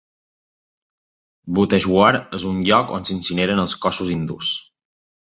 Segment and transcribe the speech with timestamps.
[1.57, 2.09] Bhooteshwar
[2.39, 4.51] és un lloc on s'incineren cossos hindús.